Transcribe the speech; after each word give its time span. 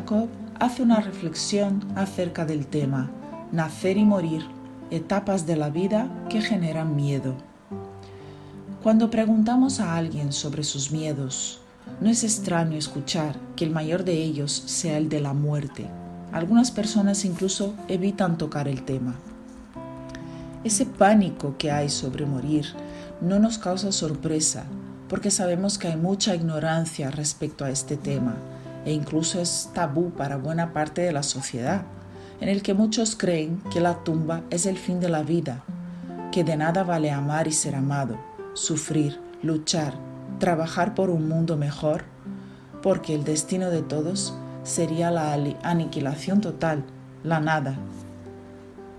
Jacob 0.00 0.28
hace 0.58 0.82
una 0.82 1.00
reflexión 1.00 1.86
acerca 1.94 2.46
del 2.46 2.66
tema 2.66 3.10
Nacer 3.52 3.98
y 3.98 4.04
morir, 4.04 4.46
etapas 4.90 5.46
de 5.46 5.56
la 5.56 5.68
vida 5.68 6.08
que 6.30 6.40
generan 6.40 6.96
miedo. 6.96 7.34
Cuando 8.82 9.10
preguntamos 9.10 9.78
a 9.78 9.96
alguien 9.96 10.32
sobre 10.32 10.64
sus 10.64 10.90
miedos, 10.90 11.60
no 12.00 12.08
es 12.08 12.24
extraño 12.24 12.78
escuchar 12.78 13.36
que 13.56 13.66
el 13.66 13.72
mayor 13.72 14.04
de 14.04 14.14
ellos 14.14 14.50
sea 14.50 14.96
el 14.96 15.10
de 15.10 15.20
la 15.20 15.34
muerte. 15.34 15.86
Algunas 16.32 16.70
personas 16.70 17.26
incluso 17.26 17.74
evitan 17.88 18.38
tocar 18.38 18.68
el 18.68 18.84
tema. 18.84 19.16
Ese 20.64 20.86
pánico 20.86 21.56
que 21.58 21.70
hay 21.70 21.90
sobre 21.90 22.24
morir 22.24 22.64
no 23.20 23.38
nos 23.38 23.58
causa 23.58 23.92
sorpresa 23.92 24.64
porque 25.10 25.30
sabemos 25.30 25.76
que 25.76 25.88
hay 25.88 25.96
mucha 25.96 26.34
ignorancia 26.34 27.10
respecto 27.10 27.66
a 27.66 27.70
este 27.70 27.98
tema 27.98 28.36
e 28.84 28.92
incluso 28.92 29.40
es 29.40 29.70
tabú 29.74 30.10
para 30.10 30.36
buena 30.36 30.72
parte 30.72 31.02
de 31.02 31.12
la 31.12 31.22
sociedad, 31.22 31.82
en 32.40 32.48
el 32.48 32.62
que 32.62 32.74
muchos 32.74 33.16
creen 33.16 33.62
que 33.72 33.80
la 33.80 34.02
tumba 34.02 34.42
es 34.50 34.66
el 34.66 34.78
fin 34.78 35.00
de 35.00 35.08
la 35.08 35.22
vida, 35.22 35.62
que 36.32 36.44
de 36.44 36.56
nada 36.56 36.84
vale 36.84 37.10
amar 37.10 37.46
y 37.46 37.52
ser 37.52 37.74
amado, 37.74 38.16
sufrir, 38.54 39.20
luchar, 39.42 39.94
trabajar 40.38 40.94
por 40.94 41.10
un 41.10 41.28
mundo 41.28 41.56
mejor, 41.56 42.04
porque 42.82 43.14
el 43.14 43.24
destino 43.24 43.70
de 43.70 43.82
todos 43.82 44.34
sería 44.62 45.10
la 45.10 45.34
aniquilación 45.62 46.40
total, 46.40 46.84
la 47.22 47.40
nada. 47.40 47.76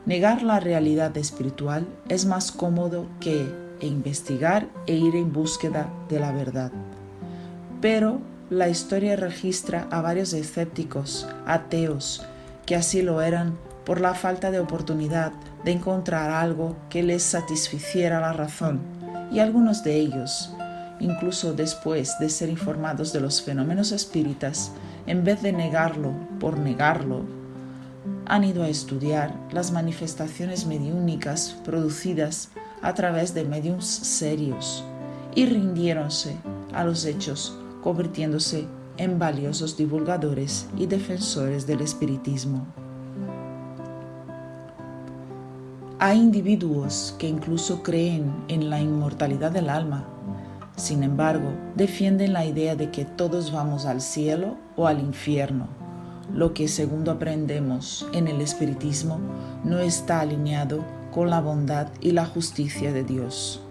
Negar 0.05 0.43
la 0.43 0.59
realidad 0.59 1.15
espiritual 1.17 1.87
es 2.09 2.25
más 2.25 2.51
cómodo 2.51 3.05
que 3.19 3.51
investigar 3.81 4.67
e 4.85 4.95
ir 4.95 5.15
en 5.15 5.31
búsqueda 5.31 5.89
de 6.09 6.19
la 6.19 6.31
verdad. 6.31 6.71
Pero 7.81 8.19
la 8.51 8.67
historia 8.67 9.15
registra 9.15 9.87
a 9.91 10.01
varios 10.01 10.33
escépticos, 10.33 11.25
ateos, 11.47 12.23
que 12.65 12.75
así 12.75 13.01
lo 13.01 13.21
eran 13.21 13.57
por 13.85 14.01
la 14.01 14.13
falta 14.13 14.51
de 14.51 14.59
oportunidad 14.59 15.31
de 15.63 15.71
encontrar 15.71 16.29
algo 16.29 16.75
que 16.89 17.01
les 17.01 17.23
satisficiera 17.23 18.19
la 18.19 18.33
razón, 18.33 18.81
y 19.31 19.39
algunos 19.39 19.83
de 19.83 19.95
ellos 19.95 20.53
incluso 20.99 21.53
después 21.53 22.19
de 22.19 22.29
ser 22.29 22.49
informados 22.49 23.11
de 23.11 23.21
los 23.21 23.41
fenómenos 23.41 23.91
espíritas, 23.91 24.71
en 25.07 25.23
vez 25.23 25.41
de 25.41 25.51
negarlo 25.51 26.13
por 26.39 26.59
negarlo, 26.59 27.25
han 28.27 28.43
ido 28.43 28.63
a 28.63 28.69
estudiar 28.69 29.33
las 29.51 29.71
manifestaciones 29.71 30.65
mediúnicas 30.65 31.55
producidas 31.65 32.49
a 32.81 32.93
través 32.93 33.33
de 33.33 33.45
mediums 33.45 33.87
serios 33.87 34.83
y 35.35 35.45
rindiéronse 35.45 36.35
a 36.73 36.83
los 36.83 37.05
hechos, 37.05 37.57
convirtiéndose 37.81 38.65
en 38.97 39.19
valiosos 39.19 39.77
divulgadores 39.77 40.67
y 40.77 40.85
defensores 40.85 41.65
del 41.67 41.81
espiritismo. 41.81 42.65
Hay 45.99 46.17
individuos 46.17 47.15
que 47.19 47.27
incluso 47.27 47.83
creen 47.83 48.33
en 48.47 48.69
la 48.69 48.79
inmortalidad 48.81 49.51
del 49.51 49.69
alma 49.69 50.07
sin 50.81 51.03
embargo, 51.03 51.53
defienden 51.75 52.33
la 52.33 52.43
idea 52.43 52.75
de 52.75 52.89
que 52.89 53.05
todos 53.05 53.51
vamos 53.51 53.85
al 53.85 54.01
cielo 54.01 54.57
o 54.75 54.87
al 54.87 54.99
infierno, 54.99 55.67
lo 56.33 56.55
que 56.55 56.67
según 56.67 57.07
aprendemos 57.07 58.07
en 58.13 58.27
el 58.27 58.41
espiritismo 58.41 59.19
no 59.63 59.79
está 59.79 60.21
alineado 60.21 60.83
con 61.11 61.29
la 61.29 61.41
bondad 61.41 61.89
y 61.99 62.11
la 62.11 62.25
justicia 62.25 62.93
de 62.93 63.03
Dios. 63.03 63.61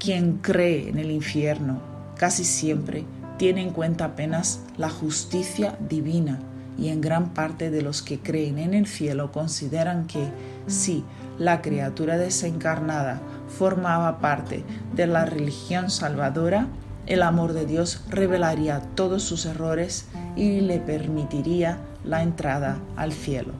Quien 0.00 0.38
cree 0.38 0.88
en 0.88 0.98
el 0.98 1.10
infierno 1.10 1.80
casi 2.16 2.44
siempre 2.44 3.04
tiene 3.36 3.62
en 3.62 3.70
cuenta 3.70 4.06
apenas 4.06 4.60
la 4.76 4.90
justicia 4.90 5.76
divina 5.88 6.38
y 6.78 6.88
en 6.88 7.00
gran 7.00 7.30
parte 7.30 7.70
de 7.70 7.82
los 7.82 8.02
que 8.02 8.20
creen 8.20 8.58
en 8.58 8.74
el 8.74 8.86
cielo 8.86 9.32
consideran 9.32 10.06
que 10.06 10.28
si 10.66 11.04
la 11.38 11.62
criatura 11.62 12.16
desencarnada 12.16 13.20
formaba 13.48 14.18
parte 14.18 14.64
de 14.94 15.06
la 15.06 15.24
religión 15.24 15.90
salvadora, 15.90 16.66
el 17.06 17.22
amor 17.22 17.52
de 17.52 17.66
Dios 17.66 18.02
revelaría 18.08 18.80
todos 18.94 19.22
sus 19.22 19.46
errores 19.46 20.06
y 20.36 20.60
le 20.60 20.78
permitiría 20.78 21.78
la 22.04 22.22
entrada 22.22 22.78
al 22.96 23.12
cielo. 23.12 23.52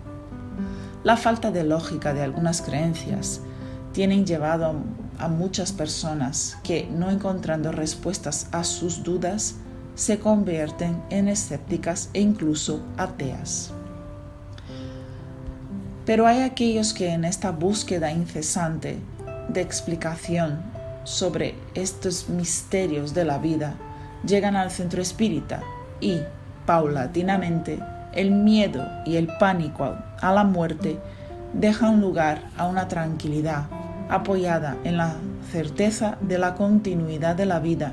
La 1.03 1.17
falta 1.17 1.51
de 1.51 1.65
lógica 1.65 2.15
de 2.15 2.23
algunas 2.23 2.63
creencias 2.63 3.43
tienen 3.93 4.25
llevado 4.27 4.75
a 5.19 5.29
muchas 5.29 5.73
personas 5.73 6.57
que, 6.65 6.89
no 6.91 7.11
encontrando 7.11 7.71
respuestas 7.71 8.49
a 8.53 8.65
sus 8.65 9.03
dudas, 9.03 9.57
se 9.95 10.19
convierten 10.19 11.03
en 11.11 11.29
escépticas 11.29 12.11
e 12.13 12.21
incluso 12.21 12.83
ateas. 12.97 13.73
Pero 16.05 16.27
hay 16.27 16.43
aquellos 16.43 16.93
que 16.93 17.11
en 17.11 17.25
esta 17.25 17.51
búsqueda 17.51 18.13
incesante 18.13 18.99
de 19.49 19.61
explicación 19.61 20.61
sobre 21.05 21.55
estos 21.75 22.29
misterios 22.29 23.15
de 23.15 23.25
la 23.25 23.39
vida 23.39 23.75
llegan 24.27 24.57
al 24.57 24.71
centro 24.71 25.01
espírita 25.01 25.63
y, 26.01 26.21
paulatinamente, 26.67 27.79
el 28.15 28.31
miedo 28.31 28.87
y 29.05 29.17
el 29.17 29.29
pánico 29.39 29.97
a 30.21 30.33
la 30.33 30.45
muerte 30.45 30.99
dejan 31.53 32.01
lugar 32.01 32.43
a 32.57 32.67
una 32.67 32.89
tranquilidad 32.89 33.65
apoyada 34.09 34.77
en 34.85 34.97
la 34.97 35.15
certeza 35.51 36.19
de 36.21 36.39
la 36.39 36.55
continuidad 36.55 37.37
de 37.37 37.47
la 37.47 37.61
vida, 37.61 37.93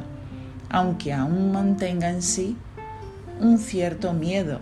aunque 0.71 1.11
aún 1.13 1.51
mantenga 1.51 2.09
en 2.09 2.21
sí 2.21 2.55
un 3.39 3.57
cierto 3.57 4.13
miedo 4.13 4.59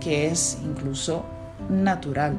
que 0.00 0.28
es 0.28 0.58
incluso 0.64 1.24
natural. 1.68 2.36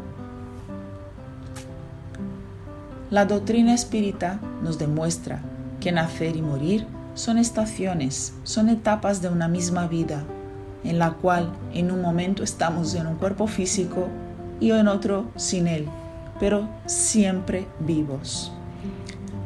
La 3.12 3.26
doctrina 3.26 3.74
espírita 3.74 4.40
nos 4.64 4.80
demuestra 4.80 5.42
que 5.80 5.92
nacer 5.92 6.36
y 6.36 6.42
morir 6.42 6.88
son 7.14 7.38
estaciones, 7.38 8.34
son 8.44 8.70
etapas 8.70 9.22
de 9.22 9.30
una 9.30 9.48
misma 9.48 9.88
vida, 9.88 10.24
en 10.84 10.98
la 10.98 11.12
cual 11.12 11.52
en 11.74 11.92
un 11.92 12.02
momento 12.02 12.42
estamos 12.42 12.96
en 12.96 13.06
un 13.06 13.16
cuerpo 13.16 13.46
físico 13.46 14.08
y 14.60 14.72
en 14.72 14.88
otro 14.88 15.30
sin 15.36 15.68
él, 15.68 15.88
pero 16.40 16.68
siempre 16.88 17.68
vivos. 17.82 18.52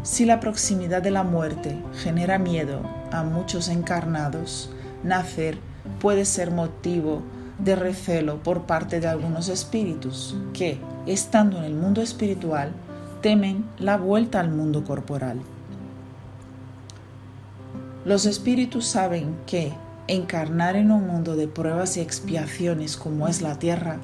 Si 0.04 0.26
la 0.26 0.40
proximidad 0.40 1.02
de 1.02 1.12
la 1.12 1.24
muerte 1.24 1.76
genera 2.04 2.38
miedo 2.38 2.82
a 3.16 3.24
muchos 3.24 3.70
encarnados, 3.70 4.70
nacer 5.04 5.58
puede 6.00 6.26
ser 6.26 6.52
motivo 6.52 7.22
de 7.60 7.76
recelo 7.76 8.44
por 8.44 8.64
parte 8.64 9.00
de 9.00 9.08
algunos 9.08 9.50
espíritus 9.50 10.36
que, 10.54 10.80
estando 11.06 11.58
en 11.58 11.64
el 11.64 11.74
mundo 11.74 12.02
espiritual, 12.02 12.72
temen 13.22 13.66
la 13.80 13.98
vuelta 13.98 14.40
al 14.40 14.52
mundo 14.52 14.84
corporal. 14.84 15.40
Los 18.04 18.26
espíritus 18.26 18.86
saben 18.86 19.36
que 19.48 19.74
encarnar 20.08 20.76
en 20.76 20.92
un 20.92 21.08
mundo 21.08 21.36
de 21.36 21.48
pruebas 21.48 21.98
y 21.98 22.02
expiaciones 22.02 22.98
como 22.98 23.28
es 23.28 23.42
la 23.42 23.58
tierra 23.58 23.98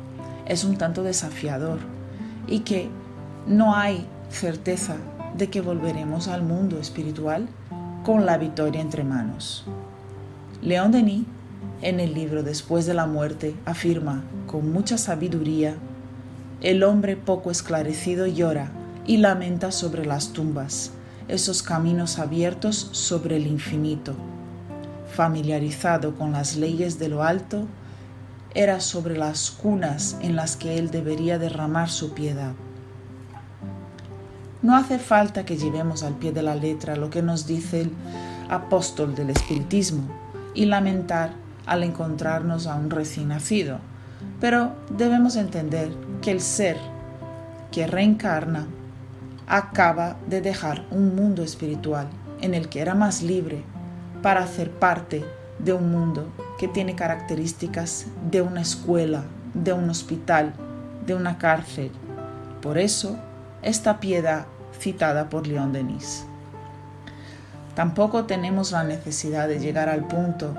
es 0.48 0.64
un 0.64 0.78
tanto 0.78 1.04
desafiador 1.04 1.80
y 2.48 2.62
que 2.62 2.90
no 3.46 3.76
hay 3.76 4.08
certeza 4.30 4.96
de 5.38 5.50
que 5.50 5.62
volveremos 5.62 6.28
al 6.28 6.42
mundo 6.42 6.80
espiritual 6.80 7.48
con 8.04 8.26
la 8.26 8.38
victoria 8.38 8.82
entre 8.82 9.04
manos. 9.04 9.66
León 10.62 10.92
Denis, 10.92 11.26
en 11.82 12.00
el 12.00 12.14
libro 12.14 12.44
Después 12.44 12.86
de 12.86 12.94
la 12.94 13.06
muerte, 13.06 13.56
afirma 13.66 14.24
con 14.48 14.72
mucha 14.72 14.98
sabiduría, 14.98 15.76
el 16.62 16.84
hombre 16.84 17.16
poco 17.16 17.50
esclarecido 17.50 18.28
llora 18.28 18.72
y 19.06 19.18
lamenta 19.18 19.72
sobre 19.72 20.06
las 20.06 20.34
tumbas, 20.34 20.92
esos 21.28 21.64
caminos 21.64 22.20
abiertos 22.20 22.90
sobre 22.92 23.38
el 23.38 23.48
infinito. 23.48 24.14
Familiarizado 25.14 26.16
con 26.16 26.32
las 26.32 26.56
leyes 26.56 27.00
de 27.00 27.10
lo 27.10 27.24
alto, 27.24 27.68
era 28.54 28.80
sobre 28.80 29.18
las 29.18 29.50
cunas 29.52 30.18
en 30.22 30.36
las 30.36 30.56
que 30.56 30.78
él 30.78 30.92
debería 30.92 31.40
derramar 31.40 31.90
su 31.90 32.14
piedad. 32.14 32.54
No 34.62 34.76
hace 34.76 35.00
falta 35.00 35.44
que 35.44 35.58
llevemos 35.58 36.04
al 36.04 36.14
pie 36.14 36.32
de 36.32 36.44
la 36.44 36.56
letra 36.56 36.96
lo 36.96 37.10
que 37.10 37.24
nos 37.24 37.48
dice 37.48 37.82
el 37.82 37.92
apóstol 38.50 39.16
del 39.16 39.32
espiritismo 39.32 40.04
y 40.54 40.66
lamentar 40.66 41.34
al 41.66 41.84
encontrarnos 41.84 42.68
a 42.68 42.76
un 42.76 42.92
recién 42.92 43.30
nacido, 43.30 43.80
pero 44.40 44.74
debemos 44.90 45.36
entender 45.36 45.92
que 46.22 46.32
el 46.32 46.42
ser 46.42 46.78
que 47.72 47.88
reencarna 47.88 48.68
acaba 49.48 50.18
de 50.28 50.42
dejar 50.42 50.86
un 50.92 51.16
mundo 51.16 51.42
espiritual 51.44 52.08
en 52.42 52.54
el 52.54 52.70
que 52.70 52.82
era 52.82 52.94
más 52.94 53.24
libre 53.24 53.64
para 54.22 54.44
hacer 54.44 54.70
parte 54.70 55.26
de 55.58 55.74
un 55.74 55.92
mundo 55.92 56.28
que 56.60 56.68
tiene 56.68 56.96
características 56.96 58.08
de 58.30 58.42
una 58.42 58.62
escuela, 58.62 59.24
de 59.54 59.74
un 59.74 59.90
hospital, 59.90 60.54
de 61.06 61.16
una 61.16 61.38
cárcel. 61.38 61.92
Por 62.62 62.78
eso, 62.78 63.18
esta 63.62 64.00
piedad 64.00 64.46
citada 64.80 65.30
por 65.30 65.48
León 65.48 65.74
Denis. 65.74 66.26
Tampoco 67.76 68.26
tenemos 68.26 68.72
la 68.72 68.84
necesidad 68.84 69.48
de 69.48 69.60
llegar 69.60 69.90
al 69.90 70.08
punto 70.08 70.56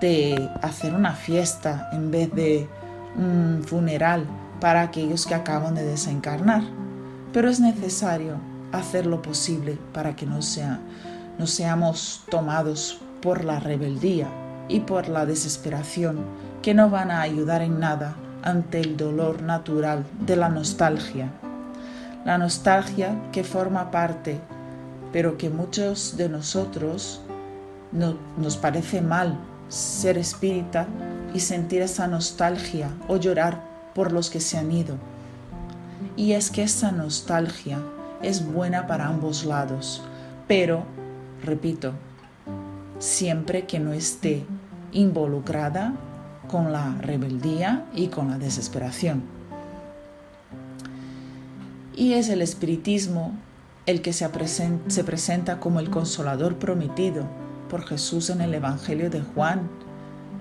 de 0.00 0.50
hacer 0.62 0.94
una 0.94 1.12
fiesta 1.12 1.88
en 1.92 2.10
vez 2.10 2.32
de 2.34 2.68
un 3.16 3.62
funeral 3.66 4.26
para 4.60 4.82
aquellos 4.82 5.26
que 5.26 5.34
acaban 5.34 5.74
de 5.74 5.84
desencarnar, 5.84 6.62
pero 7.32 7.48
es 7.48 7.60
necesario 7.60 8.36
hacer 8.72 9.06
lo 9.06 9.22
posible 9.22 9.78
para 9.92 10.14
que 10.16 10.26
no, 10.26 10.40
no 11.38 11.46
seamos 11.46 12.24
tomados 12.30 13.00
por 13.22 13.44
la 13.44 13.60
rebeldía 13.60 14.28
y 14.68 14.80
por 14.80 15.08
la 15.08 15.26
desesperación 15.26 16.24
que 16.62 16.74
no 16.74 16.90
van 16.90 17.10
a 17.10 17.22
ayudar 17.22 17.62
en 17.62 17.80
nada 17.80 18.16
ante 18.42 18.80
el 18.80 18.96
dolor 18.96 19.42
natural 19.42 20.04
de 20.20 20.36
la 20.36 20.48
nostalgia. 20.48 21.30
La 22.28 22.36
nostalgia 22.36 23.18
que 23.32 23.42
forma 23.42 23.90
parte, 23.90 24.38
pero 25.14 25.38
que 25.38 25.48
muchos 25.48 26.18
de 26.18 26.28
nosotros 26.28 27.22
no, 27.90 28.18
nos 28.36 28.58
parece 28.58 29.00
mal 29.00 29.38
ser 29.70 30.18
espírita 30.18 30.86
y 31.32 31.40
sentir 31.40 31.80
esa 31.80 32.06
nostalgia 32.06 32.90
o 33.08 33.16
llorar 33.16 33.62
por 33.94 34.12
los 34.12 34.28
que 34.28 34.40
se 34.40 34.58
han 34.58 34.70
ido. 34.70 34.96
Y 36.16 36.32
es 36.32 36.50
que 36.50 36.64
esa 36.64 36.92
nostalgia 36.92 37.78
es 38.20 38.44
buena 38.44 38.86
para 38.86 39.06
ambos 39.06 39.46
lados, 39.46 40.02
pero, 40.46 40.84
repito, 41.42 41.94
siempre 42.98 43.64
que 43.64 43.80
no 43.80 43.94
esté 43.94 44.44
involucrada 44.92 45.94
con 46.46 46.74
la 46.74 46.94
rebeldía 47.00 47.86
y 47.94 48.08
con 48.08 48.28
la 48.28 48.36
desesperación. 48.36 49.37
Y 51.98 52.12
es 52.12 52.28
el 52.28 52.42
espiritismo 52.42 53.32
el 53.84 54.02
que 54.02 54.12
se, 54.12 54.30
se 54.86 55.02
presenta 55.04 55.58
como 55.58 55.80
el 55.80 55.90
consolador 55.90 56.54
prometido 56.54 57.24
por 57.68 57.84
Jesús 57.84 58.30
en 58.30 58.40
el 58.40 58.54
Evangelio 58.54 59.10
de 59.10 59.20
Juan 59.20 59.68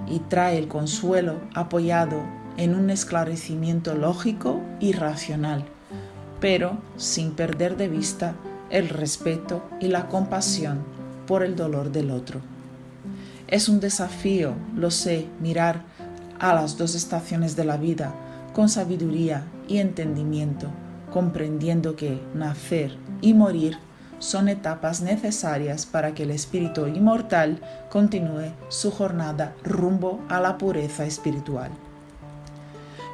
y 0.07 0.19
trae 0.19 0.59
el 0.59 0.67
consuelo 0.67 1.41
apoyado 1.55 2.21
en 2.57 2.75
un 2.75 2.91
esclarecimiento 2.91 3.95
lógico 3.95 4.61
y 4.79 4.91
racional, 4.91 5.65
pero 6.39 6.77
sin 6.95 7.31
perder 7.31 7.75
de 7.75 7.87
vista 7.87 8.35
el 8.69 8.87
respeto 8.87 9.67
y 9.81 9.87
la 9.87 10.09
compasión 10.09 10.83
por 11.25 11.41
el 11.41 11.55
dolor 11.55 11.91
del 11.91 12.11
otro. 12.11 12.39
Es 13.47 13.67
un 13.67 13.79
desafío, 13.79 14.53
lo 14.75 14.91
sé, 14.91 15.25
mirar 15.41 15.81
a 16.39 16.53
las 16.53 16.77
dos 16.77 16.93
estaciones 16.93 17.55
de 17.55 17.65
la 17.65 17.77
vida 17.77 18.13
con 18.53 18.69
sabiduría 18.69 19.43
y 19.67 19.79
entendimiento, 19.79 20.69
comprendiendo 21.17 21.95
que 21.95 22.21
nacer 22.35 22.95
y 23.21 23.33
morir 23.33 23.79
son 24.19 24.49
etapas 24.49 25.01
necesarias 25.01 25.87
para 25.87 26.13
que 26.13 26.21
el 26.21 26.29
espíritu 26.29 26.85
inmortal 26.85 27.59
continúe 27.89 28.51
su 28.69 28.91
jornada 28.91 29.55
rumbo 29.63 30.19
a 30.29 30.39
la 30.39 30.59
pureza 30.59 31.05
espiritual. 31.05 31.71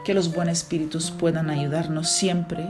Que 0.03 0.13
los 0.13 0.35
buenos 0.35 0.57
espíritus 0.57 1.11
puedan 1.11 1.49
ayudarnos 1.49 2.09
siempre 2.09 2.67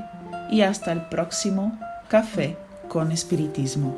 y 0.52 0.62
hasta 0.62 0.92
el 0.92 1.02
próximo 1.10 1.80
café 2.10 2.56
con 2.88 3.12
espiritismo. 3.12 3.96